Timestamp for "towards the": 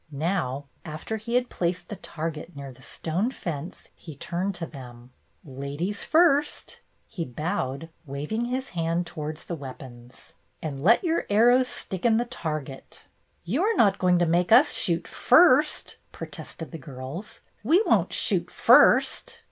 9.05-9.53